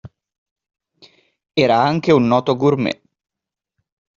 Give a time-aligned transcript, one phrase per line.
[1.53, 2.99] Era anche un noto gourmet.